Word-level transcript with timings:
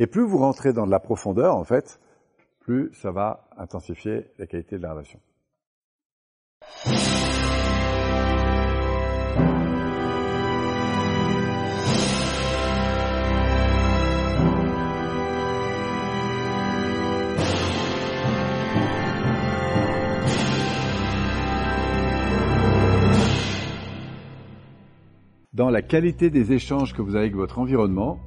Et 0.00 0.06
plus 0.06 0.22
vous 0.22 0.38
rentrez 0.38 0.72
dans 0.72 0.86
de 0.86 0.90
la 0.90 0.98
profondeur, 0.98 1.54
en 1.54 1.64
fait, 1.64 2.00
plus 2.60 2.90
ça 2.94 3.10
va 3.10 3.50
intensifier 3.58 4.28
la 4.38 4.46
qualité 4.46 4.78
de 4.78 4.82
la 4.82 4.92
relation. 4.92 5.20
dans 25.52 25.68
la 25.68 25.82
qualité 25.82 26.30
des 26.30 26.52
échanges 26.54 26.94
que 26.94 27.02
vous 27.02 27.16
avez 27.16 27.24
avec 27.26 27.34
votre 27.34 27.58
environnement, 27.58 28.18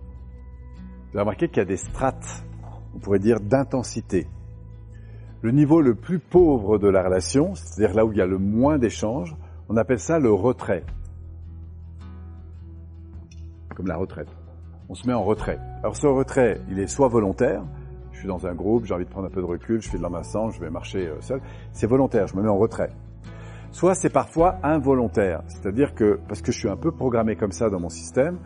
vous 1.14 1.20
avez 1.20 1.26
remarqué 1.26 1.48
qu'il 1.48 1.58
y 1.58 1.62
a 1.62 1.66
des 1.66 1.78
strates, 1.78 2.44
on 2.96 2.98
pourrait 2.98 3.20
dire 3.20 3.40
d'intensité. 3.40 4.26
Le 5.44 5.52
niveau 5.52 5.80
le 5.80 5.94
plus 5.94 6.18
pauvre 6.18 6.80
de 6.80 6.88
la 6.88 7.04
relation, 7.04 7.54
c'est-à-dire 7.54 7.96
là 7.96 8.04
où 8.04 8.12
il 8.12 8.18
y 8.18 8.22
a 8.22 8.26
le 8.26 8.40
moins 8.40 8.80
d'échanges, 8.80 9.36
on 9.70 9.78
appelle 9.78 10.00
ça 10.00 10.18
le 10.18 10.34
retrait. 10.34 10.84
Comme 13.76 13.86
la 13.86 13.96
retraite. 13.96 14.30
On 14.90 14.96
se 14.96 15.06
met 15.06 15.14
en 15.14 15.24
retrait. 15.24 15.60
Alors 15.84 15.96
ce 15.96 16.08
retrait, 16.08 16.60
il 16.72 16.80
est 16.80 16.88
soit 16.88 17.10
volontaire, 17.10 17.64
je 18.12 18.18
suis 18.18 18.28
dans 18.28 18.48
un 18.48 18.56
groupe, 18.56 18.86
j'ai 18.86 18.96
envie 18.96 19.06
de 19.06 19.10
prendre 19.12 19.28
un 19.28 19.32
peu 19.32 19.42
de 19.42 19.46
recul, 19.46 19.84
je 19.84 19.90
fais 19.90 20.00
de 20.00 20.04
l'emmassant, 20.04 20.50
je 20.50 20.60
vais 20.60 20.72
marcher 20.72 21.10
euh, 21.10 21.22
seul. 21.22 21.42
C'est 21.74 21.86
volontaire, 21.86 22.26
je 22.26 22.36
me 22.36 22.42
mets 22.42 22.50
en 22.50 22.58
retrait 22.58 22.90
soit 23.72 23.96
c'est 23.96 24.12
parfois 24.12 24.58
involontaire. 24.64 25.42
C'est-à-dire 25.48 25.96
que, 25.96 26.20
parce 26.28 26.42
que 26.42 26.52
je 26.52 26.60
suis 26.60 26.70
un 26.70 26.78
peu 26.78 26.92
programmé 26.92 27.36
comme 27.36 27.52
ça 27.52 27.70
dans 27.70 27.80
mon 27.80 27.90
système, 27.90 28.38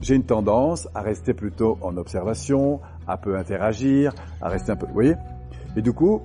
j'ai 0.00 0.14
une 0.14 0.24
tendance 0.24 0.88
à 0.94 1.00
rester 1.00 1.34
plutôt 1.34 1.78
en 1.80 1.96
observation, 1.96 2.80
à 3.06 3.16
peu 3.16 3.36
interagir, 3.36 4.14
à 4.40 4.48
rester 4.48 4.72
un 4.72 4.76
peu, 4.76 4.86
vous 4.86 4.94
voyez? 4.94 5.14
Et 5.76 5.82
du 5.82 5.92
coup, 5.92 6.22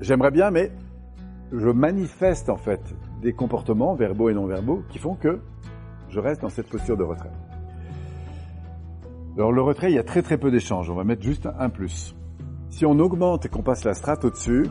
j'aimerais 0.00 0.30
bien, 0.30 0.50
mais 0.50 0.72
je 1.52 1.68
manifeste 1.68 2.48
en 2.48 2.56
fait 2.56 2.80
des 3.20 3.32
comportements 3.32 3.94
verbaux 3.94 4.30
et 4.30 4.34
non 4.34 4.46
verbaux 4.46 4.82
qui 4.88 4.98
font 4.98 5.14
que 5.14 5.40
je 6.08 6.20
reste 6.20 6.42
dans 6.42 6.48
cette 6.48 6.68
posture 6.68 6.96
de 6.96 7.04
retrait. 7.04 7.30
Alors 9.36 9.52
le 9.52 9.62
retrait, 9.62 9.90
il 9.90 9.94
y 9.94 9.98
a 9.98 10.04
très 10.04 10.22
très 10.22 10.36
peu 10.36 10.50
d'échanges. 10.50 10.90
On 10.90 10.94
va 10.94 11.04
mettre 11.04 11.22
juste 11.22 11.48
un 11.58 11.70
plus. 11.70 12.14
Si 12.70 12.84
on 12.84 12.98
augmente 12.98 13.46
et 13.46 13.48
qu'on 13.48 13.62
passe 13.62 13.84
la 13.84 13.94
strate 13.94 14.24
au-dessus, 14.24 14.66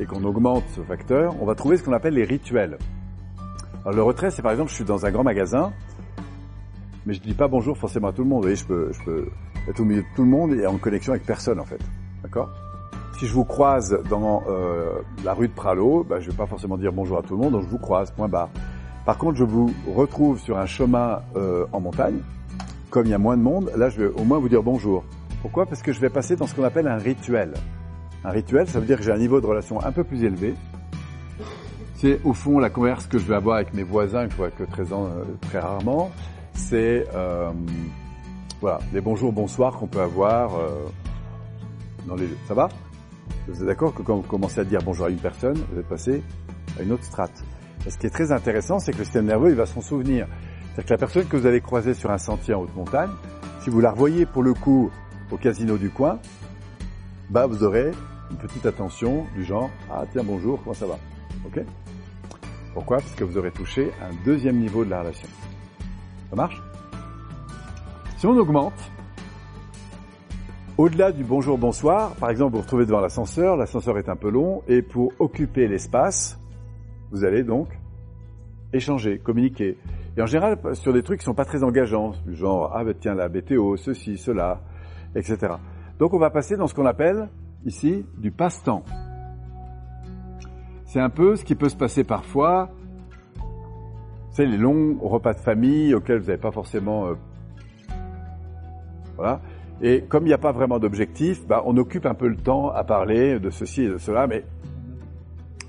et 0.00 0.06
qu'on 0.06 0.24
augmente 0.24 0.64
ce 0.74 0.80
facteur, 0.80 1.34
on 1.40 1.44
va 1.44 1.54
trouver 1.54 1.76
ce 1.76 1.84
qu'on 1.84 1.92
appelle 1.92 2.14
les 2.14 2.24
rituels. 2.24 2.78
Alors 3.82 3.94
le 3.94 4.02
retrait, 4.02 4.30
c'est 4.30 4.42
par 4.42 4.52
exemple, 4.52 4.70
je 4.70 4.76
suis 4.76 4.84
dans 4.84 5.04
un 5.04 5.10
grand 5.10 5.24
magasin, 5.24 5.72
mais 7.10 7.16
je 7.16 7.20
dis 7.22 7.34
pas 7.34 7.48
bonjour 7.48 7.76
forcément 7.76 8.06
à 8.06 8.12
tout 8.12 8.22
le 8.22 8.28
monde. 8.28 8.44
Vous 8.44 8.54
voyez, 8.54 8.54
je 8.54 8.64
peux, 8.64 9.26
être 9.68 9.80
au 9.80 9.84
milieu 9.84 10.02
de 10.02 10.06
tout 10.14 10.22
le 10.22 10.28
monde 10.28 10.54
et 10.54 10.64
en 10.64 10.76
connexion 10.76 11.10
avec 11.12 11.26
personne 11.26 11.58
en 11.58 11.64
fait. 11.64 11.80
D'accord? 12.22 12.48
Si 13.18 13.26
je 13.26 13.34
vous 13.34 13.44
croise 13.44 13.98
dans 14.08 14.44
euh, 14.48 15.00
la 15.24 15.34
rue 15.34 15.48
de 15.48 15.52
Pralo, 15.52 16.06
bah, 16.08 16.20
je 16.20 16.30
vais 16.30 16.36
pas 16.36 16.46
forcément 16.46 16.78
dire 16.78 16.92
bonjour 16.92 17.18
à 17.18 17.22
tout 17.22 17.34
le 17.34 17.42
monde, 17.42 17.54
donc 17.54 17.62
je 17.64 17.68
vous 17.68 17.78
croise, 17.78 18.12
point 18.12 18.28
barre. 18.28 18.48
Par 19.04 19.18
contre, 19.18 19.38
je 19.38 19.42
vous 19.42 19.74
retrouve 19.92 20.38
sur 20.38 20.56
un 20.56 20.66
chemin 20.66 21.22
euh, 21.34 21.66
en 21.72 21.80
montagne, 21.80 22.20
comme 22.90 23.06
il 23.06 23.10
y 23.10 23.14
a 23.14 23.18
moins 23.18 23.36
de 23.36 23.42
monde, 23.42 23.72
là 23.76 23.88
je 23.88 24.02
vais 24.02 24.06
au 24.14 24.22
moins 24.22 24.38
vous 24.38 24.48
dire 24.48 24.62
bonjour. 24.62 25.02
Pourquoi? 25.42 25.66
Parce 25.66 25.82
que 25.82 25.92
je 25.92 25.98
vais 25.98 26.10
passer 26.10 26.36
dans 26.36 26.46
ce 26.46 26.54
qu'on 26.54 26.62
appelle 26.62 26.86
un 26.86 26.98
rituel. 26.98 27.54
Un 28.22 28.30
rituel, 28.30 28.68
ça 28.68 28.78
veut 28.78 28.86
dire 28.86 28.98
que 28.98 29.02
j'ai 29.02 29.12
un 29.12 29.18
niveau 29.18 29.40
de 29.40 29.46
relation 29.46 29.84
un 29.84 29.90
peu 29.90 30.04
plus 30.04 30.22
élevé. 30.22 30.54
C'est 31.96 32.20
au 32.22 32.34
fond 32.34 32.60
la 32.60 32.70
converse 32.70 33.08
que 33.08 33.18
je 33.18 33.24
vais 33.24 33.34
avoir 33.34 33.56
avec 33.56 33.74
mes 33.74 33.82
voisins 33.82 34.26
que 34.26 34.30
je 34.30 34.36
vois 34.36 34.50
que 34.50 34.62
très, 34.62 34.84
très 35.40 35.58
rarement. 35.58 36.12
C'est 36.68 37.06
euh, 37.14 37.50
voilà 38.60 38.78
les 38.92 39.00
bonjours, 39.00 39.32
bonsoirs 39.32 39.72
qu'on 39.72 39.88
peut 39.88 40.00
avoir 40.00 40.54
euh, 40.54 40.86
dans 42.06 42.14
les. 42.14 42.28
Ça 42.46 42.54
va? 42.54 42.68
Vous 43.48 43.60
êtes 43.60 43.66
d'accord 43.66 43.92
que 43.94 44.02
quand 44.02 44.16
vous 44.16 44.22
commencez 44.22 44.60
à 44.60 44.64
dire 44.64 44.80
bonjour 44.84 45.06
à 45.06 45.10
une 45.10 45.18
personne, 45.18 45.58
vous 45.72 45.80
êtes 45.80 45.88
passé 45.88 46.22
à 46.78 46.82
une 46.82 46.92
autre 46.92 47.04
strate? 47.04 47.42
Et 47.86 47.90
ce 47.90 47.98
qui 47.98 48.06
est 48.06 48.10
très 48.10 48.30
intéressant, 48.30 48.78
c'est 48.78 48.92
que 48.92 48.98
le 48.98 49.04
système 49.04 49.26
nerveux, 49.26 49.50
il 49.50 49.56
va 49.56 49.66
s'en 49.66 49.80
souvenir. 49.80 50.26
C'est-à-dire 50.74 50.84
que 50.84 50.92
la 50.92 50.98
personne 50.98 51.26
que 51.26 51.36
vous 51.36 51.46
allez 51.46 51.60
croiser 51.60 51.94
sur 51.94 52.10
un 52.10 52.18
sentier 52.18 52.54
en 52.54 52.60
haute 52.60 52.76
montagne, 52.76 53.10
si 53.62 53.70
vous 53.70 53.80
la 53.80 53.90
revoyez 53.90 54.26
pour 54.26 54.42
le 54.42 54.54
coup 54.54 54.90
au 55.32 55.38
casino 55.38 55.76
du 55.76 55.90
coin, 55.90 56.20
bah 57.30 57.46
vous 57.46 57.64
aurez 57.64 57.90
une 58.30 58.36
petite 58.36 58.66
attention 58.66 59.26
du 59.34 59.44
genre 59.44 59.70
ah 59.90 60.04
tiens 60.12 60.22
bonjour 60.24 60.62
comment 60.62 60.74
ça 60.74 60.86
va? 60.86 60.98
Ok? 61.46 61.64
Pourquoi? 62.74 62.98
Parce 62.98 63.14
que 63.14 63.24
vous 63.24 63.36
aurez 63.38 63.50
touché 63.50 63.90
un 64.02 64.14
deuxième 64.24 64.58
niveau 64.58 64.84
de 64.84 64.90
la 64.90 65.00
relation 65.00 65.28
ça 66.30 66.36
marche 66.36 66.62
si 68.16 68.26
on 68.26 68.36
augmente 68.36 68.72
au-delà 70.78 71.12
du 71.12 71.24
bonjour 71.24 71.58
bonsoir 71.58 72.12
par 72.12 72.30
exemple 72.30 72.52
vous 72.52 72.58
vous 72.58 72.62
retrouvez 72.62 72.86
devant 72.86 73.00
l'ascenseur 73.00 73.56
l'ascenseur 73.56 73.98
est 73.98 74.08
un 74.08 74.16
peu 74.16 74.30
long 74.30 74.62
et 74.68 74.82
pour 74.82 75.12
occuper 75.18 75.68
l'espace 75.68 76.38
vous 77.10 77.24
allez 77.24 77.42
donc 77.42 77.68
échanger 78.72 79.18
communiquer 79.18 79.76
et 80.16 80.22
en 80.22 80.26
général 80.26 80.58
sur 80.74 80.92
des 80.92 81.02
trucs 81.02 81.20
qui 81.20 81.24
sont 81.24 81.34
pas 81.34 81.44
très 81.44 81.62
engageants 81.62 82.12
du 82.26 82.34
genre 82.34 82.72
ah 82.74 82.84
ben 82.84 82.94
tiens 82.98 83.14
la 83.14 83.28
BTO 83.28 83.76
ceci 83.76 84.16
cela 84.16 84.60
etc 85.14 85.54
donc 85.98 86.14
on 86.14 86.18
va 86.18 86.30
passer 86.30 86.56
dans 86.56 86.66
ce 86.66 86.72
qu'on 86.72 86.86
appelle 86.86 87.28
ici 87.64 88.06
du 88.16 88.30
passe-temps. 88.30 88.84
C'est 90.86 91.00
un 91.00 91.10
peu 91.10 91.36
ce 91.36 91.44
qui 91.44 91.54
peut 91.54 91.68
se 91.68 91.76
passer 91.76 92.04
parfois, 92.04 92.70
c'est 94.32 94.46
les 94.46 94.56
longs 94.56 94.96
repas 95.00 95.34
de 95.34 95.40
famille 95.40 95.94
auxquels 95.94 96.18
vous 96.18 96.26
n'avez 96.26 96.40
pas 96.40 96.50
forcément... 96.50 97.06
Euh, 97.06 97.14
voilà. 99.16 99.40
Et 99.82 100.02
comme 100.02 100.24
il 100.24 100.28
n'y 100.28 100.34
a 100.34 100.38
pas 100.38 100.52
vraiment 100.52 100.78
d'objectif, 100.78 101.46
bah, 101.46 101.62
on 101.66 101.76
occupe 101.76 102.06
un 102.06 102.14
peu 102.14 102.28
le 102.28 102.36
temps 102.36 102.70
à 102.70 102.84
parler 102.84 103.38
de 103.40 103.50
ceci 103.50 103.82
et 103.84 103.88
de 103.88 103.98
cela, 103.98 104.26
mais... 104.26 104.44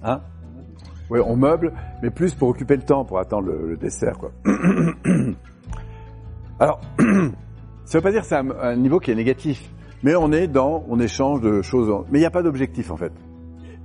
Hein 0.04 0.22
Oui, 1.10 1.20
on 1.26 1.36
meuble, 1.36 1.74
mais 2.02 2.10
plus 2.10 2.34
pour 2.34 2.50
occuper 2.50 2.76
le 2.76 2.84
temps, 2.84 3.06
pour 3.06 3.20
attendre 3.20 3.48
le, 3.48 3.78
dessert, 3.78 4.18
quoi. 4.18 4.32
Alors, 6.60 6.82
ça 6.98 7.04
ne 7.06 7.94
veut 7.94 8.02
pas 8.02 8.12
dire 8.12 8.22
que 8.22 8.28
c'est 8.28 8.36
un 8.36 8.76
niveau 8.76 9.00
qui 9.00 9.12
est 9.12 9.16
négatif. 9.16 9.70
Mais 10.04 10.16
on 10.16 10.32
est 10.32 10.48
dans, 10.48 10.84
on 10.90 11.00
échange 11.00 11.42
de 11.42 11.62
choses, 11.62 11.90
mais 12.10 12.18
il 12.18 12.22
n'y 12.22 12.28
a 12.28 12.32
pas 12.32 12.42
d'objectif 12.42 12.90
en 12.92 12.98
fait. 12.98 13.14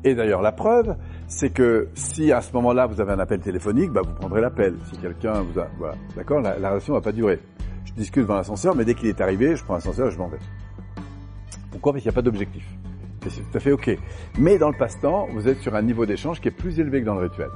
Et 0.03 0.15
d'ailleurs, 0.15 0.41
la 0.41 0.53
preuve, 0.53 0.97
c'est 1.29 1.51
que 1.51 1.89
si 1.95 2.33
à 2.33 2.41
ce 2.41 2.53
moment-là 2.55 2.87
vous 2.87 3.01
avez 3.01 3.13
un 3.13 3.19
appel 3.19 3.41
téléphonique, 3.41 3.91
bah, 3.91 4.03
vous 4.05 4.15
prendrez 4.15 4.41
l'appel. 4.41 4.77
Si 4.91 4.99
quelqu'un 4.99 5.43
vous 5.43 5.59
a, 5.59 5.69
voilà, 5.79 5.95
d'accord, 6.17 6.41
la, 6.41 6.59
la, 6.59 6.71
relation 6.71 6.95
va 6.95 7.01
pas 7.01 7.13
durer. 7.13 7.41
Je 7.85 7.93
discute 7.93 8.23
devant 8.23 8.37
l'ascenseur, 8.37 8.75
mais 8.75 8.85
dès 8.85 8.95
qu'il 8.95 9.09
est 9.09 9.21
arrivé, 9.21 9.57
je 9.57 9.65
prends 9.65 9.75
l'ascenseur 9.75 10.09
et 10.09 10.11
je 10.11 10.19
m'en 10.19 10.29
vais. 10.29 10.39
Pourquoi? 11.71 11.93
Parce 11.93 12.03
qu'il 12.03 12.11
n'y 12.11 12.15
a 12.15 12.17
pas 12.17 12.23
d'objectif. 12.23 12.65
c'est 13.29 13.51
tout 13.51 13.57
à 13.57 13.61
fait 13.61 13.73
ok. 13.73 13.99
Mais 14.39 14.59
dans 14.59 14.71
le 14.71 14.77
passe-temps, 14.77 15.29
vous 15.33 15.49
êtes 15.49 15.61
sur 15.61 15.75
un 15.75 15.83
niveau 15.83 16.07
d'échange 16.07 16.41
qui 16.41 16.49
est 16.49 16.53
plus 16.53 16.79
élevé 16.81 17.01
que 17.01 17.07
dans 17.07 17.15
le 17.15 17.23
rituel. 17.23 17.49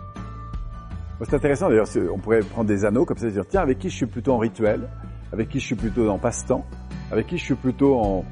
C'est 1.22 1.34
intéressant 1.34 1.68
d'ailleurs, 1.68 1.88
on 2.12 2.18
pourrait 2.18 2.40
prendre 2.40 2.68
des 2.68 2.84
anneaux 2.84 3.04
comme 3.04 3.18
ça 3.18 3.26
et 3.26 3.30
dire, 3.30 3.46
tiens, 3.46 3.60
avec 3.60 3.78
qui 3.78 3.90
je 3.90 3.96
suis 3.96 4.06
plutôt 4.06 4.32
en 4.32 4.38
rituel, 4.38 4.88
avec 5.32 5.50
qui 5.50 5.60
je 5.60 5.66
suis 5.66 5.74
plutôt 5.74 6.08
en 6.08 6.18
passe-temps, 6.18 6.64
avec 7.12 7.26
qui 7.26 7.36
je 7.36 7.44
suis 7.44 7.54
plutôt 7.54 7.98
en, 7.98 8.24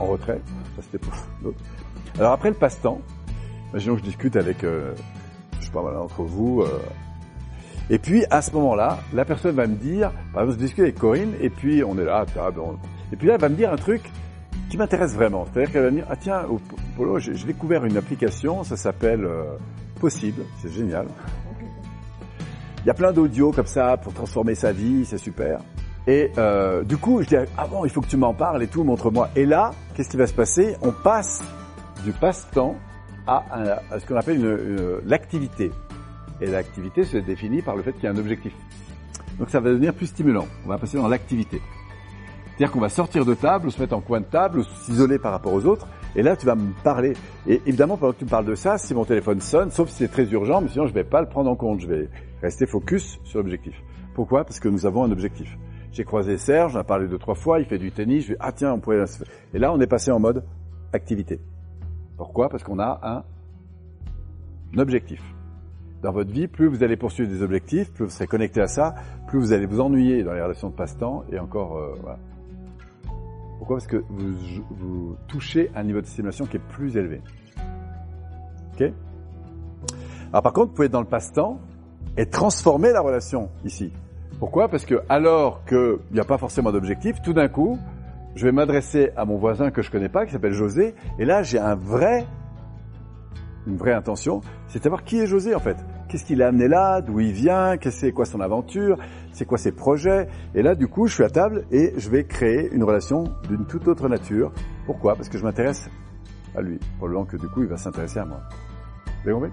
en 0.00 0.06
retrait? 0.06 0.40
Ça, 0.74 0.82
c'était 0.82 0.98
pour 0.98 1.12
l'autre. 1.42 1.58
Alors 2.18 2.32
après 2.32 2.48
le 2.48 2.56
passe-temps, 2.56 3.00
imaginons 3.74 3.96
que 3.96 4.02
je 4.02 4.04
discute 4.04 4.36
avec, 4.36 4.62
euh, 4.62 4.94
je 5.58 5.64
sais 5.64 5.72
pas 5.72 5.82
mal 5.82 5.96
entre 5.96 6.22
vous, 6.22 6.62
euh, 6.62 6.68
et 7.90 7.98
puis 7.98 8.24
à 8.30 8.40
ce 8.40 8.52
moment-là, 8.52 9.00
la 9.12 9.24
personne 9.24 9.56
va 9.56 9.66
me 9.66 9.74
dire, 9.74 10.12
par 10.32 10.44
exemple, 10.44 10.60
je 10.60 10.64
discute 10.64 10.84
avec 10.84 10.96
Corinne, 10.96 11.32
et 11.40 11.50
puis 11.50 11.82
on 11.82 11.98
est 11.98 12.04
là, 12.04 12.24
et 13.12 13.16
puis 13.16 13.26
là, 13.26 13.34
elle 13.34 13.40
va 13.40 13.48
me 13.48 13.56
dire 13.56 13.72
un 13.72 13.76
truc 13.76 14.02
qui 14.70 14.78
m'intéresse 14.78 15.14
vraiment. 15.14 15.44
C'est-à-dire 15.44 15.72
qu'elle 15.72 15.82
va 15.82 15.90
me 15.90 15.96
dire, 15.96 16.06
ah 16.08 16.16
tiens, 16.16 16.42
Polo, 16.96 17.18
j'ai 17.18 17.32
découvert 17.32 17.84
une 17.84 17.96
application, 17.96 18.62
ça 18.62 18.76
s'appelle 18.76 19.24
euh, 19.24 19.56
Possible, 20.00 20.42
c'est 20.62 20.72
génial. 20.72 21.06
Il 22.84 22.86
y 22.86 22.90
a 22.90 22.94
plein 22.94 23.12
d'audios 23.12 23.50
comme 23.50 23.66
ça 23.66 23.96
pour 23.96 24.12
transformer 24.12 24.54
sa 24.54 24.70
vie, 24.70 25.04
c'est 25.04 25.18
super. 25.18 25.58
Et 26.06 26.30
euh, 26.38 26.84
du 26.84 26.96
coup, 26.96 27.22
je 27.22 27.28
dis 27.28 27.36
ah 27.56 27.66
bon, 27.66 27.84
il 27.84 27.90
faut 27.90 28.02
que 28.02 28.08
tu 28.08 28.16
m'en 28.18 28.34
parles 28.34 28.62
et 28.62 28.66
tout, 28.66 28.84
montre-moi. 28.84 29.30
Et 29.34 29.46
là, 29.46 29.72
qu'est-ce 29.94 30.10
qui 30.10 30.16
va 30.16 30.26
se 30.26 30.34
passer? 30.34 30.76
On 30.82 30.92
passe 30.92 31.42
du 32.04 32.12
passe-temps 32.12 32.76
à, 33.26 33.98
ce 33.98 34.06
qu'on 34.06 34.16
appelle 34.16 34.38
une, 34.38 35.00
l'activité. 35.06 35.70
Et 36.40 36.46
l'activité 36.46 37.04
se 37.04 37.16
définit 37.16 37.62
par 37.62 37.76
le 37.76 37.82
fait 37.82 37.92
qu'il 37.92 38.04
y 38.04 38.06
a 38.06 38.10
un 38.10 38.16
objectif. 38.16 38.52
Donc 39.38 39.50
ça 39.50 39.60
va 39.60 39.70
devenir 39.70 39.94
plus 39.94 40.06
stimulant. 40.06 40.46
On 40.64 40.68
va 40.68 40.78
passer 40.78 40.96
dans 40.96 41.08
l'activité. 41.08 41.60
C'est-à-dire 42.46 42.72
qu'on 42.72 42.80
va 42.80 42.88
sortir 42.88 43.24
de 43.24 43.34
table, 43.34 43.70
se 43.72 43.80
mettre 43.80 43.96
en 43.96 44.00
coin 44.00 44.20
de 44.20 44.26
table, 44.26 44.64
s'isoler 44.84 45.18
par 45.18 45.32
rapport 45.32 45.52
aux 45.52 45.64
autres. 45.66 45.88
Et 46.14 46.22
là, 46.22 46.36
tu 46.36 46.46
vas 46.46 46.54
me 46.54 46.72
parler. 46.84 47.14
Et 47.48 47.60
évidemment, 47.66 47.96
pendant 47.96 48.12
que 48.12 48.18
tu 48.18 48.24
me 48.24 48.30
parles 48.30 48.44
de 48.46 48.54
ça, 48.54 48.78
si 48.78 48.94
mon 48.94 49.04
téléphone 49.04 49.40
sonne, 49.40 49.70
sauf 49.72 49.88
si 49.88 49.96
c'est 49.96 50.08
très 50.08 50.26
urgent, 50.30 50.60
mais 50.60 50.68
sinon 50.68 50.86
je 50.86 50.92
vais 50.92 51.02
pas 51.02 51.20
le 51.20 51.28
prendre 51.28 51.50
en 51.50 51.56
compte. 51.56 51.80
Je 51.80 51.88
vais 51.88 52.08
rester 52.42 52.66
focus 52.66 53.18
sur 53.24 53.40
l'objectif. 53.40 53.74
Pourquoi? 54.14 54.44
Parce 54.44 54.60
que 54.60 54.68
nous 54.68 54.86
avons 54.86 55.02
un 55.02 55.10
objectif. 55.10 55.58
J'ai 55.90 56.04
croisé 56.04 56.38
Serge, 56.38 56.76
on 56.76 56.80
a 56.80 56.84
parlé 56.84 57.06
deux, 57.06 57.18
trois 57.18 57.34
fois, 57.36 57.60
il 57.60 57.66
fait 57.66 57.78
du 57.78 57.92
tennis, 57.92 58.24
je 58.24 58.28
vais, 58.30 58.36
ah 58.40 58.50
tiens, 58.50 58.72
on 58.72 58.80
pourrait... 58.80 59.04
Et 59.52 59.58
là, 59.60 59.72
on 59.72 59.80
est 59.80 59.86
passé 59.86 60.10
en 60.10 60.18
mode 60.18 60.44
activité. 60.92 61.40
Pourquoi? 62.16 62.48
Parce 62.48 62.62
qu'on 62.62 62.78
a 62.78 63.00
un, 63.02 64.80
objectif. 64.80 65.22
Dans 66.02 66.12
votre 66.12 66.30
vie, 66.30 66.48
plus 66.48 66.66
vous 66.66 66.82
allez 66.82 66.96
poursuivre 66.96 67.30
des 67.30 67.42
objectifs, 67.42 67.92
plus 67.92 68.04
vous 68.04 68.10
serez 68.10 68.26
connecté 68.26 68.60
à 68.60 68.66
ça, 68.66 68.94
plus 69.26 69.38
vous 69.38 69.52
allez 69.52 69.66
vous 69.66 69.80
ennuyer 69.80 70.22
dans 70.22 70.32
les 70.32 70.42
relations 70.42 70.68
de 70.68 70.74
passe-temps, 70.74 71.24
et 71.32 71.38
encore, 71.38 71.76
euh, 71.76 71.94
voilà. 72.02 72.18
Pourquoi? 73.58 73.76
Parce 73.76 73.86
que 73.86 74.04
vous, 74.10 74.34
vous 74.70 75.16
touchez 75.28 75.70
un 75.74 75.84
niveau 75.84 76.00
de 76.00 76.06
stimulation 76.06 76.44
qui 76.44 76.56
est 76.56 76.66
plus 76.68 76.96
élevé. 76.96 77.22
Ok? 78.74 78.92
Alors 80.30 80.42
par 80.42 80.52
contre, 80.52 80.68
vous 80.68 80.74
pouvez 80.74 80.86
être 80.86 80.92
dans 80.92 81.00
le 81.00 81.06
passe-temps 81.06 81.60
et 82.16 82.26
transformer 82.26 82.90
la 82.92 83.00
relation 83.00 83.48
ici. 83.64 83.92
Pourquoi? 84.38 84.68
Parce 84.68 84.84
que 84.84 85.00
alors 85.08 85.64
qu'il 85.64 85.98
n'y 86.12 86.20
a 86.20 86.24
pas 86.24 86.38
forcément 86.38 86.72
d'objectif, 86.72 87.22
tout 87.22 87.32
d'un 87.32 87.48
coup, 87.48 87.78
je 88.34 88.44
vais 88.44 88.52
m'adresser 88.52 89.10
à 89.16 89.24
mon 89.24 89.36
voisin 89.36 89.70
que 89.70 89.82
je 89.82 89.90
connais 89.90 90.08
pas, 90.08 90.26
qui 90.26 90.32
s'appelle 90.32 90.52
José, 90.52 90.94
et 91.18 91.24
là 91.24 91.42
j'ai 91.42 91.58
un 91.58 91.74
vrai, 91.74 92.26
une 93.66 93.76
vraie 93.76 93.92
intention, 93.92 94.40
c'est 94.68 94.78
de 94.78 94.84
savoir 94.84 95.04
qui 95.04 95.18
est 95.18 95.26
José 95.26 95.54
en 95.54 95.60
fait. 95.60 95.76
Qu'est-ce 96.08 96.26
qu'il 96.26 96.42
a 96.42 96.48
amené 96.48 96.68
là, 96.68 97.00
d'où 97.00 97.18
il 97.18 97.32
vient, 97.32 97.76
qu'est-ce 97.76 98.00
c'est 98.00 98.12
quoi 98.12 98.24
son 98.24 98.40
aventure, 98.40 98.98
c'est 99.32 99.46
quoi 99.46 99.58
ses 99.58 99.72
projets. 99.72 100.28
Et 100.54 100.62
là, 100.62 100.76
du 100.76 100.86
coup, 100.86 101.08
je 101.08 101.14
suis 101.14 101.24
à 101.24 101.30
table 101.30 101.64
et 101.72 101.92
je 101.96 102.08
vais 102.08 102.24
créer 102.24 102.72
une 102.72 102.84
relation 102.84 103.24
d'une 103.48 103.66
toute 103.66 103.88
autre 103.88 104.08
nature. 104.08 104.52
Pourquoi? 104.86 105.16
Parce 105.16 105.28
que 105.28 105.38
je 105.38 105.42
m'intéresse 105.42 105.88
à 106.54 106.60
lui. 106.60 106.78
Probablement 106.98 107.24
que 107.24 107.36
du 107.36 107.48
coup, 107.48 107.62
il 107.62 107.68
va 107.68 107.78
s'intéresser 107.78 108.20
à 108.20 108.26
moi. 108.26 108.42
Vous 109.06 109.30
avez 109.30 109.32
compris? 109.32 109.50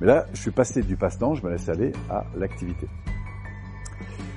Mais 0.00 0.06
là, 0.06 0.26
je 0.34 0.40
suis 0.40 0.50
passé 0.50 0.82
du 0.82 0.96
passe-temps, 0.96 1.34
je 1.34 1.42
me 1.42 1.50
laisse 1.50 1.68
aller 1.68 1.92
à 2.10 2.24
l'activité. 2.36 2.88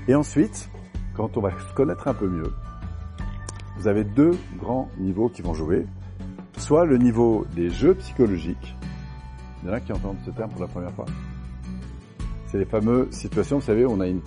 Et 0.07 0.15
ensuite, 0.15 0.69
quand 1.15 1.35
on 1.35 1.41
va 1.41 1.51
se 1.51 1.73
connaître 1.73 2.07
un 2.07 2.13
peu 2.13 2.29
mieux, 2.29 2.53
vous 3.77 3.87
avez 3.87 4.03
deux 4.03 4.31
grands 4.57 4.89
niveaux 4.97 5.29
qui 5.29 5.41
vont 5.41 5.53
jouer. 5.53 5.85
Soit 6.57 6.85
le 6.85 6.97
niveau 6.97 7.45
des 7.55 7.69
jeux 7.69 7.93
psychologiques. 7.95 8.75
Il 9.61 9.69
y 9.69 9.71
en 9.71 9.73
a 9.75 9.79
qui 9.79 9.93
entendent 9.93 10.17
ce 10.25 10.31
terme 10.31 10.49
pour 10.51 10.61
la 10.61 10.67
première 10.67 10.91
fois. 10.93 11.05
C'est 12.47 12.57
les 12.57 12.65
fameuses 12.65 13.11
situations, 13.11 13.57
vous 13.57 13.65
savez, 13.65 13.85
on 13.85 13.99
a 13.99 14.07
une 14.07 14.21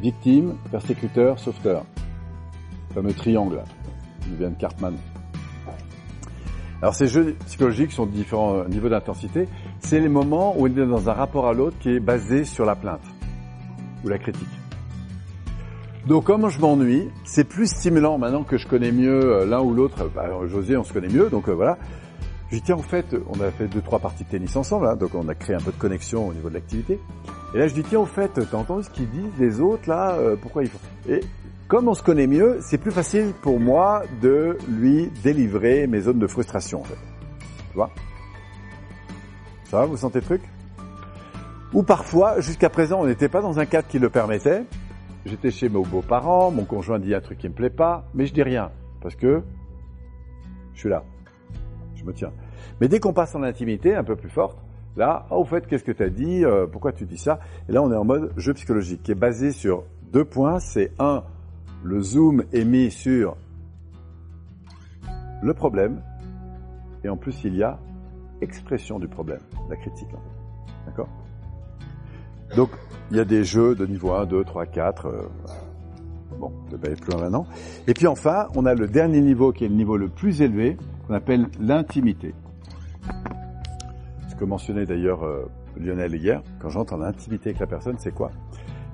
victime, 0.00 0.54
persécuteur, 0.70 1.38
sauveteur. 1.38 1.84
Le 2.90 2.94
fameux 2.94 3.12
triangle, 3.12 3.62
qui 4.22 4.36
vient 4.36 4.50
de 4.50 4.58
Cartman. 4.58 4.94
Alors 6.80 6.94
ces 6.94 7.06
jeux 7.06 7.34
psychologiques 7.46 7.92
sont 7.92 8.06
de 8.06 8.12
différents 8.12 8.64
niveaux 8.66 8.88
d'intensité. 8.88 9.48
C'est 9.80 10.00
les 10.00 10.08
moments 10.08 10.54
où 10.56 10.64
on 10.64 10.66
est 10.66 10.86
dans 10.86 11.08
un 11.08 11.14
rapport 11.14 11.46
à 11.46 11.52
l'autre 11.52 11.78
qui 11.78 11.90
est 11.90 12.00
basé 12.00 12.44
sur 12.44 12.64
la 12.64 12.76
plainte 12.76 13.04
ou 14.04 14.08
la 14.08 14.18
critique. 14.18 14.63
Donc 16.06 16.24
comme 16.24 16.50
je 16.50 16.60
m'ennuie, 16.60 17.08
c'est 17.24 17.44
plus 17.44 17.66
stimulant 17.66 18.18
maintenant 18.18 18.42
que 18.42 18.58
je 18.58 18.68
connais 18.68 18.92
mieux 18.92 19.24
euh, 19.24 19.46
l'un 19.46 19.60
ou 19.60 19.72
l'autre. 19.72 20.10
Bah, 20.14 20.28
José, 20.46 20.76
on 20.76 20.84
se 20.84 20.92
connaît 20.92 21.08
mieux, 21.08 21.30
donc 21.30 21.48
euh, 21.48 21.52
voilà. 21.52 21.78
Je 22.50 22.56
dis 22.56 22.62
tiens, 22.62 22.76
en 22.76 22.82
fait, 22.82 23.16
on 23.28 23.40
a 23.40 23.50
fait 23.50 23.68
deux 23.68 23.80
trois 23.80 23.98
parties 23.98 24.24
de 24.24 24.28
tennis 24.28 24.54
ensemble, 24.54 24.86
hein, 24.86 24.96
donc 24.96 25.14
on 25.14 25.26
a 25.28 25.34
créé 25.34 25.56
un 25.56 25.60
peu 25.60 25.72
de 25.72 25.78
connexion 25.78 26.28
au 26.28 26.34
niveau 26.34 26.50
de 26.50 26.54
l'activité. 26.54 27.00
Et 27.54 27.58
là, 27.58 27.68
je 27.68 27.74
dis 27.74 27.82
tiens, 27.82 28.00
au 28.00 28.06
fait, 28.06 28.30
t'as 28.34 28.56
entendu 28.56 28.84
ce 28.84 28.90
qu'ils 28.90 29.08
disent 29.08 29.32
les 29.38 29.60
autres 29.62 29.88
là 29.88 30.12
euh, 30.18 30.36
Pourquoi 30.36 30.62
ils 30.62 30.68
font? 30.68 30.78
Et 31.08 31.20
comme 31.68 31.88
on 31.88 31.94
se 31.94 32.02
connaît 32.02 32.26
mieux, 32.26 32.58
c'est 32.60 32.76
plus 32.76 32.92
facile 32.92 33.32
pour 33.40 33.58
moi 33.58 34.02
de 34.20 34.58
lui 34.68 35.10
délivrer 35.22 35.86
mes 35.86 36.00
zones 36.02 36.18
de 36.18 36.26
frustration, 36.26 36.82
en 36.82 36.84
fait. 36.84 36.98
Tu 37.70 37.76
vois? 37.76 37.90
Ça 39.70 39.78
va, 39.78 39.86
vous 39.86 39.96
sentez 39.96 40.20
le 40.20 40.26
truc? 40.26 40.42
Ou 41.72 41.82
parfois, 41.82 42.40
jusqu'à 42.40 42.68
présent, 42.68 43.00
on 43.00 43.06
n'était 43.06 43.30
pas 43.30 43.40
dans 43.40 43.58
un 43.58 43.64
cadre 43.64 43.88
qui 43.88 43.98
le 43.98 44.10
permettait. 44.10 44.64
J'étais 45.24 45.50
chez 45.50 45.68
mes 45.68 45.82
beaux-parents, 45.82 46.50
mon 46.50 46.64
conjoint 46.64 46.98
dit 46.98 47.14
un 47.14 47.20
truc 47.20 47.38
qui 47.38 47.48
me 47.48 47.54
plaît 47.54 47.70
pas, 47.70 48.04
mais 48.12 48.26
je 48.26 48.34
dis 48.34 48.42
rien, 48.42 48.70
parce 49.00 49.16
que 49.16 49.42
je 50.74 50.80
suis 50.80 50.88
là. 50.88 51.02
Je 51.94 52.04
me 52.04 52.12
tiens. 52.12 52.32
Mais 52.80 52.88
dès 52.88 53.00
qu'on 53.00 53.14
passe 53.14 53.34
en 53.34 53.42
intimité 53.42 53.94
un 53.94 54.04
peu 54.04 54.16
plus 54.16 54.28
forte, 54.28 54.58
là, 54.96 55.26
oh, 55.30 55.36
au 55.36 55.44
fait, 55.44 55.66
qu'est-ce 55.66 55.84
que 55.84 55.92
tu 55.92 56.02
as 56.02 56.10
dit 56.10 56.44
euh, 56.44 56.66
Pourquoi 56.66 56.92
tu 56.92 57.06
dis 57.06 57.16
ça? 57.16 57.40
Et 57.68 57.72
là, 57.72 57.82
on 57.82 57.90
est 57.90 57.96
en 57.96 58.04
mode 58.04 58.32
jeu 58.36 58.52
psychologique, 58.52 59.02
qui 59.02 59.12
est 59.12 59.16
basé 59.16 59.52
sur 59.52 59.84
deux 60.12 60.24
points. 60.24 60.58
C'est 60.58 60.92
un, 60.98 61.24
le 61.82 62.00
zoom 62.02 62.44
est 62.52 62.64
mis 62.64 62.90
sur 62.90 63.36
le 65.42 65.54
problème, 65.54 66.02
et 67.02 67.08
en 67.08 67.16
plus, 67.16 67.44
il 67.44 67.56
y 67.56 67.62
a 67.62 67.78
expression 68.40 68.98
du 68.98 69.08
problème, 69.08 69.40
la 69.70 69.76
critique. 69.76 70.08
D'accord? 70.86 71.08
Donc, 72.56 72.70
il 73.10 73.16
y 73.16 73.20
a 73.20 73.24
des 73.24 73.44
jeux 73.44 73.74
de 73.74 73.86
niveau 73.86 74.12
1, 74.12 74.26
2, 74.26 74.44
3, 74.44 74.66
4. 74.66 75.08
bon, 76.38 76.52
je 76.70 76.76
vais 76.76 76.88
aller 76.88 76.96
plus 76.96 77.12
loin 77.12 77.22
maintenant. 77.22 77.46
Et 77.86 77.94
puis 77.94 78.06
enfin, 78.06 78.48
on 78.54 78.66
a 78.66 78.74
le 78.74 78.88
dernier 78.88 79.20
niveau 79.20 79.52
qui 79.52 79.64
est 79.64 79.68
le 79.68 79.74
niveau 79.74 79.96
le 79.96 80.08
plus 80.08 80.42
élevé, 80.42 80.76
qu'on 81.06 81.14
appelle 81.14 81.46
l'intimité. 81.60 82.34
Ce 84.28 84.34
que 84.34 84.44
mentionnait 84.44 84.86
d'ailleurs 84.86 85.24
euh, 85.24 85.44
Lionel 85.76 86.14
hier, 86.14 86.42
quand 86.60 86.68
j'entre 86.68 86.94
en 86.94 87.02
intimité 87.02 87.50
avec 87.50 87.60
la 87.60 87.66
personne, 87.66 87.96
c'est 87.98 88.14
quoi? 88.14 88.30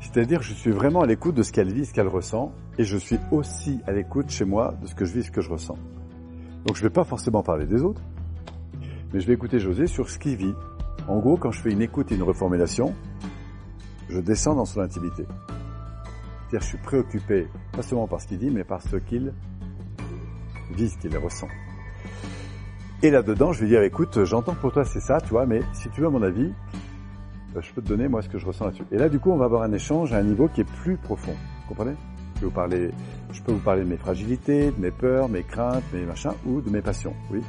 C'est-à-dire 0.00 0.42
je 0.42 0.54
suis 0.54 0.70
vraiment 0.70 1.02
à 1.02 1.06
l'écoute 1.06 1.34
de 1.34 1.42
ce 1.42 1.52
qu'elle 1.52 1.72
vit, 1.72 1.86
ce 1.86 1.92
qu'elle 1.92 2.08
ressent, 2.08 2.52
et 2.78 2.84
je 2.84 2.96
suis 2.96 3.18
aussi 3.30 3.80
à 3.86 3.92
l'écoute 3.92 4.30
chez 4.30 4.44
moi 4.44 4.74
de 4.82 4.86
ce 4.86 4.94
que 4.94 5.04
je 5.04 5.12
vis, 5.12 5.24
ce 5.24 5.30
que 5.30 5.40
je 5.40 5.50
ressens. 5.50 5.76
Donc 6.66 6.76
je 6.76 6.82
ne 6.82 6.88
vais 6.88 6.92
pas 6.92 7.04
forcément 7.04 7.42
parler 7.42 7.66
des 7.66 7.82
autres, 7.82 8.02
mais 9.12 9.20
je 9.20 9.26
vais 9.26 9.34
écouter 9.34 9.58
José 9.58 9.86
sur 9.86 10.08
ce 10.08 10.18
qu'il 10.18 10.36
vit. 10.36 10.54
En 11.08 11.18
gros, 11.18 11.36
quand 11.36 11.50
je 11.50 11.60
fais 11.60 11.70
une 11.70 11.82
écoute 11.82 12.12
et 12.12 12.14
une 12.14 12.22
reformulation, 12.22 12.94
je 14.10 14.20
descends 14.20 14.54
dans 14.54 14.64
son 14.64 14.80
intimité. 14.80 15.24
C'est-à-dire 16.48 16.60
je 16.60 16.66
suis 16.66 16.78
préoccupé, 16.78 17.48
pas 17.72 17.82
seulement 17.82 18.06
par 18.06 18.20
ce 18.20 18.26
qu'il 18.26 18.38
dit, 18.38 18.50
mais 18.50 18.64
par 18.64 18.82
ce 18.82 18.96
qu'il 18.96 19.32
vit, 20.72 20.88
ce 20.88 20.98
qu'il 20.98 21.16
ressent. 21.16 21.48
Et 23.02 23.10
là-dedans, 23.10 23.52
je 23.52 23.60
vais 23.62 23.68
dire, 23.68 23.82
écoute, 23.82 24.24
j'entends 24.24 24.54
que 24.54 24.60
pour 24.60 24.72
toi 24.72 24.84
c'est 24.84 25.00
ça, 25.00 25.20
tu 25.20 25.30
vois, 25.30 25.46
mais 25.46 25.62
si 25.72 25.88
tu 25.90 26.00
veux 26.00 26.10
mon 26.10 26.22
avis, 26.22 26.52
euh, 27.56 27.60
je 27.60 27.72
peux 27.72 27.82
te 27.82 27.88
donner 27.88 28.08
moi 28.08 28.22
ce 28.22 28.28
que 28.28 28.38
je 28.38 28.46
ressens 28.46 28.66
là-dessus. 28.66 28.84
Et 28.92 28.98
là, 28.98 29.08
du 29.08 29.18
coup, 29.18 29.30
on 29.30 29.36
va 29.36 29.46
avoir 29.46 29.62
un 29.62 29.72
échange 29.72 30.12
à 30.12 30.18
un 30.18 30.22
niveau 30.22 30.48
qui 30.48 30.60
est 30.60 30.70
plus 30.82 30.96
profond. 30.96 31.32
Vous 31.32 31.68
comprenez? 31.68 31.96
Je 32.36 32.40
peux, 32.40 32.46
vous 32.46 32.52
parler, 32.52 32.90
je 33.32 33.42
peux 33.42 33.52
vous 33.52 33.58
parler 33.58 33.82
de 33.82 33.88
mes 33.88 33.96
fragilités, 33.96 34.70
de 34.70 34.80
mes 34.80 34.90
peurs, 34.90 35.28
mes 35.28 35.42
craintes, 35.42 35.82
mes 35.92 36.04
machins, 36.04 36.32
ou 36.46 36.60
de 36.60 36.70
mes 36.70 36.80
passions. 36.80 37.14
Oui 37.30 37.42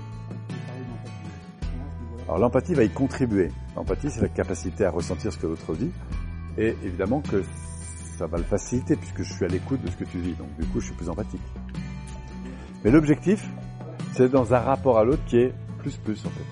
Alors 2.25 2.39
l'empathie 2.39 2.73
va 2.73 2.83
y 2.83 2.89
contribuer. 2.89 3.51
L'empathie, 3.75 4.09
c'est 4.09 4.21
la 4.21 4.29
capacité 4.29 4.85
à 4.85 4.91
ressentir 4.91 5.31
ce 5.31 5.37
que 5.37 5.47
l'autre 5.47 5.73
vit. 5.73 5.91
Et 6.57 6.75
évidemment 6.83 7.21
que 7.21 7.43
ça 8.17 8.27
va 8.27 8.37
le 8.37 8.43
faciliter 8.43 8.95
puisque 8.95 9.23
je 9.23 9.33
suis 9.33 9.45
à 9.45 9.47
l'écoute 9.47 9.81
de 9.81 9.89
ce 9.89 9.95
que 9.95 10.03
tu 10.05 10.19
vis. 10.19 10.33
Donc 10.33 10.47
du 10.59 10.65
coup, 10.67 10.79
je 10.79 10.87
suis 10.87 10.95
plus 10.95 11.09
empathique. 11.09 11.41
Mais 12.83 12.91
l'objectif, 12.91 13.47
c'est 14.13 14.29
dans 14.29 14.53
un 14.53 14.59
rapport 14.59 14.97
à 14.97 15.03
l'autre 15.03 15.23
qui 15.25 15.37
est 15.37 15.53
plus 15.79 15.97
plus 15.97 16.25
en 16.25 16.29
fait. 16.29 16.45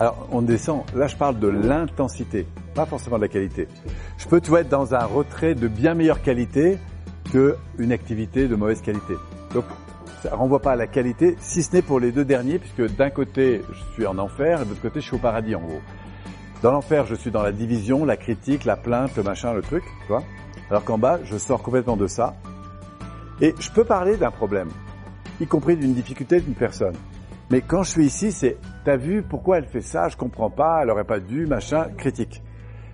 Alors 0.00 0.28
on 0.32 0.42
descend, 0.42 0.82
là 0.94 1.06
je 1.06 1.16
parle 1.16 1.38
de 1.38 1.48
l'intensité, 1.48 2.46
pas 2.74 2.86
forcément 2.86 3.16
de 3.16 3.22
la 3.22 3.28
qualité. 3.28 3.68
Je 4.18 4.26
peux 4.26 4.40
tout 4.40 4.56
être 4.56 4.68
dans 4.68 4.94
un 4.94 5.04
retrait 5.04 5.54
de 5.54 5.68
bien 5.68 5.94
meilleure 5.94 6.22
qualité 6.22 6.78
qu'une 7.30 7.92
activité 7.92 8.48
de 8.48 8.56
mauvaise 8.56 8.80
qualité. 8.80 9.14
Donc 9.54 9.64
ça 10.22 10.34
renvoie 10.34 10.60
pas 10.60 10.72
à 10.72 10.76
la 10.76 10.86
qualité, 10.86 11.36
si 11.40 11.62
ce 11.62 11.76
n'est 11.76 11.82
pour 11.82 12.00
les 12.00 12.12
deux 12.12 12.24
derniers, 12.24 12.58
puisque 12.58 12.94
d'un 12.96 13.10
côté 13.10 13.60
je 13.72 13.94
suis 13.94 14.06
en 14.06 14.18
enfer 14.18 14.62
et 14.62 14.64
de 14.64 14.70
l'autre 14.70 14.82
côté 14.82 15.00
je 15.00 15.06
suis 15.06 15.16
au 15.16 15.20
paradis 15.20 15.54
en 15.54 15.60
gros. 15.60 15.80
Dans 16.62 16.70
l'enfer, 16.70 17.06
je 17.06 17.16
suis 17.16 17.32
dans 17.32 17.42
la 17.42 17.50
division, 17.50 18.04
la 18.04 18.16
critique, 18.16 18.64
la 18.64 18.76
plainte, 18.76 19.16
le 19.16 19.24
machin, 19.24 19.52
le 19.52 19.62
truc, 19.62 19.82
tu 20.02 20.06
vois. 20.06 20.22
Alors 20.70 20.84
qu'en 20.84 20.96
bas, 20.96 21.18
je 21.24 21.36
sors 21.36 21.60
complètement 21.60 21.96
de 21.96 22.06
ça. 22.06 22.36
Et 23.40 23.52
je 23.58 23.68
peux 23.72 23.84
parler 23.84 24.16
d'un 24.16 24.30
problème, 24.30 24.68
y 25.40 25.46
compris 25.46 25.76
d'une 25.76 25.92
difficulté 25.92 26.40
d'une 26.40 26.54
personne. 26.54 26.94
Mais 27.50 27.62
quand 27.62 27.82
je 27.82 27.90
suis 27.90 28.06
ici, 28.06 28.30
c'est, 28.30 28.58
t'as 28.84 28.96
vu 28.96 29.22
pourquoi 29.22 29.58
elle 29.58 29.66
fait 29.66 29.80
ça, 29.80 30.08
je 30.08 30.16
comprends 30.16 30.50
pas, 30.50 30.80
elle 30.82 30.90
aurait 30.90 31.02
pas 31.02 31.18
dû, 31.18 31.46
machin, 31.46 31.88
critique. 31.98 32.44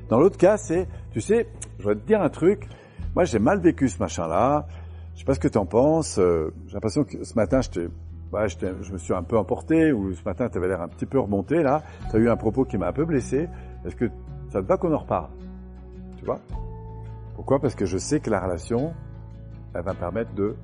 Dans 0.08 0.18
l'autre 0.18 0.38
cas, 0.38 0.56
c'est, 0.56 0.88
tu 1.12 1.20
sais, 1.20 1.46
je 1.78 1.88
vais 1.88 1.94
te 1.94 2.06
dire 2.06 2.22
un 2.22 2.30
truc, 2.30 2.66
moi 3.14 3.25
j'ai 3.25 3.38
mal 3.38 3.60
vécu 3.60 3.90
ce 3.90 3.98
machin-là, 3.98 4.66
je 5.12 5.18
sais 5.18 5.25
pas 5.26 5.34
ce 5.34 5.40
que 5.40 5.48
tu 5.48 5.58
en 5.58 5.66
penses, 5.66 6.18
euh, 6.18 6.54
j'ai 6.68 6.72
l'impression 6.72 7.04
que 7.04 7.22
ce 7.22 7.34
matin, 7.34 7.60
je 7.60 7.68
t'ai 7.68 7.88
ouais, 8.32 8.49
je 8.49 8.92
me 8.92 8.99
suis 8.99 9.14
un 9.14 9.23
peu 9.23 9.38
emporté, 9.38 9.92
ou 9.92 10.12
ce 10.12 10.23
matin, 10.25 10.49
tu 10.49 10.58
avais 10.58 10.68
l'air 10.68 10.82
un 10.82 10.88
petit 10.88 11.06
peu 11.06 11.18
remonté, 11.18 11.62
là, 11.62 11.82
tu 12.11 12.16
as 12.16 12.18
eu 12.18 12.28
un 12.28 12.37
propos 12.37 12.64
qui 12.64 12.78
m'a 12.78 12.88
un 12.88 12.92
peu 12.92 13.04
blessé, 13.04 13.49
est-ce 13.85 13.97
que 13.97 14.11
ça 14.50 14.62
te 14.62 14.66
va 14.66 14.76
qu'on 14.76 14.92
en 14.92 14.99
reparle? 14.99 15.30
Tu 16.16 16.25
vois? 16.25 16.40
Pourquoi? 17.35 17.61
Parce 17.61 17.75
que 17.75 17.87
je 17.87 17.99
sais 17.99 18.20
que 18.20 18.30
la 18.30 18.40
relation, 18.40 18.92
elle 19.75 19.82
va 19.82 19.94
permettre 19.94 20.35
de 20.35 20.56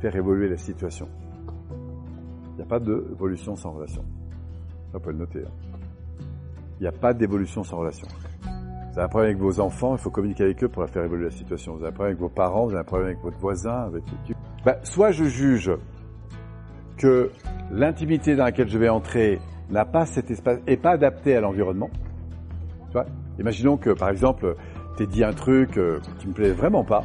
faire 0.00 0.14
évoluer 0.14 0.48
la 0.48 0.58
situation. 0.58 1.08
Il 2.52 2.56
n'y 2.56 2.62
a 2.62 2.66
pas 2.66 2.80
d'évolution 2.80 3.56
sans 3.56 3.72
relation. 3.72 4.02
Ça, 4.92 4.98
vous 4.98 5.00
pouvez 5.00 5.12
le 5.14 5.20
noter. 5.20 5.40
Hein. 5.40 5.70
Il 6.78 6.82
n'y 6.82 6.88
a 6.88 6.92
pas 6.92 7.14
d'évolution 7.14 7.62
sans 7.62 7.78
relation. 7.78 8.06
Vous 8.42 8.98
avez 8.98 9.04
un 9.04 9.08
problème 9.08 9.30
avec 9.30 9.42
vos 9.42 9.60
enfants, 9.60 9.94
il 9.94 9.98
faut 9.98 10.10
communiquer 10.10 10.44
avec 10.44 10.64
eux 10.64 10.68
pour 10.68 10.84
faire 10.88 11.04
évoluer 11.04 11.26
la 11.26 11.30
situation. 11.30 11.74
Vous 11.74 11.82
avez 11.82 11.90
un 11.90 11.92
problème 11.92 12.16
avec 12.16 12.20
vos 12.20 12.28
parents, 12.28 12.64
vous 12.64 12.72
avez 12.72 12.80
un 12.80 12.84
problème 12.84 13.08
avec 13.08 13.22
votre 13.22 13.38
voisin, 13.38 13.84
avec. 13.84 14.02
Ben, 14.64 14.76
soit 14.82 15.12
je 15.12 15.24
juge 15.24 15.70
que 17.00 17.30
l'intimité 17.70 18.36
dans 18.36 18.44
laquelle 18.44 18.68
je 18.68 18.78
vais 18.78 18.90
entrer 18.90 19.40
n'a 19.70 19.86
pas 19.86 20.04
cet 20.04 20.30
espace, 20.30 20.58
est 20.66 20.76
pas 20.76 20.90
adapté 20.90 21.34
à 21.34 21.40
l'environnement. 21.40 21.88
Vois 22.92 23.06
Imaginons 23.38 23.78
que, 23.78 23.90
par 23.90 24.10
exemple, 24.10 24.54
t'es 24.98 25.06
dit 25.06 25.24
un 25.24 25.32
truc 25.32 25.78
euh, 25.78 25.98
qui 26.18 26.28
me 26.28 26.34
plaît 26.34 26.50
vraiment 26.50 26.84
pas, 26.84 27.04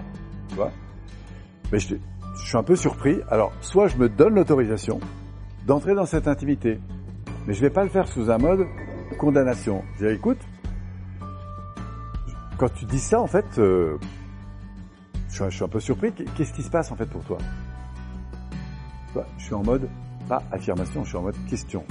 vois 0.52 0.72
Mais 1.72 1.80
je, 1.80 1.96
suis 2.44 2.58
un 2.58 2.64
peu 2.64 2.76
surpris. 2.76 3.22
Alors, 3.30 3.54
soit 3.62 3.88
je 3.88 3.96
me 3.96 4.10
donne 4.10 4.36
l'autorisation 4.36 5.00
d'entrer 5.66 5.96
dans 5.96 6.06
cette 6.06 6.28
intimité, 6.28 6.78
mais 7.48 7.54
je 7.54 7.62
vais 7.62 7.70
pas 7.70 7.84
le 7.84 7.90
faire 7.90 8.08
sous 8.10 8.30
un 8.30 8.38
mode 8.38 8.66
condamnation. 9.18 9.82
Je 9.98 10.08
dis, 10.08 10.14
écoute, 10.14 10.40
quand 12.58 12.74
tu 12.74 12.84
dis 12.84 13.00
ça, 13.00 13.22
en 13.22 13.28
fait, 13.28 13.46
euh, 13.60 13.98
je, 15.30 15.36
suis, 15.36 15.46
je 15.46 15.56
suis 15.56 15.64
un 15.64 15.70
peu 15.70 15.80
surpris. 15.80 16.12
Qu'est-ce 16.12 16.52
qui 16.52 16.64
se 16.64 16.70
passe 16.70 16.92
en 16.92 16.98
fait 16.98 17.10
pour 17.10 17.24
toi? 17.24 17.38
Je 19.38 19.46
suis 19.46 19.54
en 19.54 19.64
mode, 19.64 19.88
pas 20.28 20.42
affirmation, 20.52 21.04
je 21.04 21.10
suis 21.10 21.18
en 21.18 21.24
mode 21.24 21.36
question. 21.50 21.84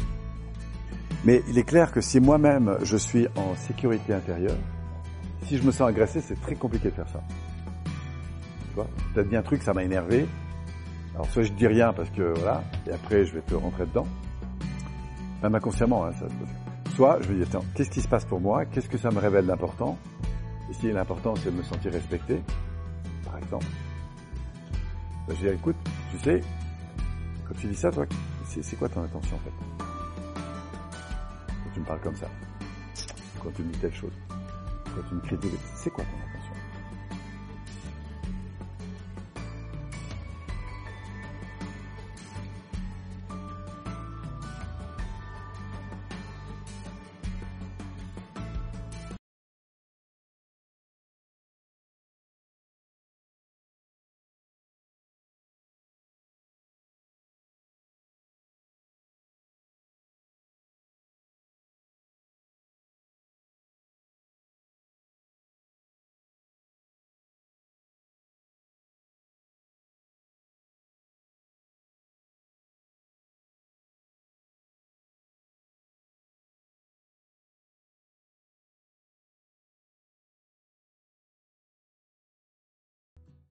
Mais 1.24 1.42
il 1.48 1.58
est 1.58 1.64
clair 1.64 1.92
que 1.92 2.00
si 2.00 2.20
moi-même 2.20 2.76
je 2.82 2.96
suis 2.96 3.26
en 3.36 3.54
sécurité 3.54 4.12
intérieure, 4.12 4.56
si 5.44 5.56
je 5.56 5.62
me 5.62 5.72
sens 5.72 5.88
agressé, 5.88 6.20
c'est 6.20 6.40
très 6.40 6.54
compliqué 6.54 6.90
de 6.90 6.94
faire 6.94 7.08
ça. 7.08 7.22
Tu 7.84 8.74
vois, 8.74 8.86
t'as 9.14 9.22
dit 9.22 9.36
un 9.36 9.42
truc, 9.42 9.62
ça 9.62 9.72
m'a 9.72 9.84
énervé. 9.84 10.26
Alors 11.14 11.26
soit 11.26 11.44
je 11.44 11.52
dis 11.52 11.66
rien 11.66 11.92
parce 11.92 12.10
que 12.10 12.34
voilà, 12.38 12.62
et 12.86 12.92
après 12.92 13.24
je 13.24 13.34
vais 13.34 13.40
te 13.40 13.54
rentrer 13.54 13.86
dedans. 13.86 14.06
Même 15.42 15.54
inconsciemment, 15.54 16.04
hein, 16.04 16.12
ça 16.18 16.26
Soit 16.94 17.18
je 17.22 17.28
vais 17.28 17.34
dire, 17.36 17.46
tiens, 17.50 17.60
qu'est-ce 17.74 17.90
qui 17.90 18.00
se 18.00 18.08
passe 18.08 18.24
pour 18.24 18.40
moi? 18.40 18.64
Qu'est-ce 18.66 18.88
que 18.88 18.98
ça 18.98 19.10
me 19.10 19.18
révèle 19.18 19.46
d'important? 19.46 19.98
Et 20.70 20.74
si 20.74 20.90
l'important 20.92 21.34
c'est 21.36 21.50
de 21.50 21.56
me 21.56 21.62
sentir 21.62 21.92
respecté, 21.92 22.40
par 23.24 23.38
exemple. 23.38 23.66
Ben, 25.26 25.34
je 25.36 25.48
dis, 25.48 25.54
écoute, 25.54 25.76
tu 26.10 26.18
sais, 26.18 26.40
tu 27.58 27.66
dis 27.68 27.74
ça, 27.74 27.90
toi, 27.90 28.06
c'est 28.46 28.76
quoi 28.76 28.88
ton 28.88 29.02
intention 29.02 29.36
en 29.36 29.40
fait? 29.40 29.52
Quand 31.48 31.70
tu 31.72 31.80
me 31.80 31.84
parles 31.84 32.00
comme 32.00 32.16
ça, 32.16 32.28
quand 33.42 33.50
tu 33.54 33.62
me 33.62 33.72
dis 33.72 33.78
telle 33.78 33.94
chose, 33.94 34.12
quand 34.28 35.08
tu 35.08 35.14
me 35.14 35.20
critiques, 35.20 35.58
c'est 35.74 35.90
quoi 35.90 36.04
ton 36.04 36.16
intention? 36.16 36.43